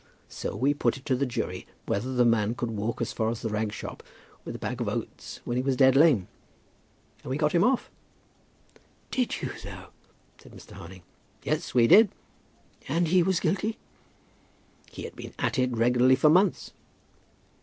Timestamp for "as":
3.03-3.13, 3.29-3.43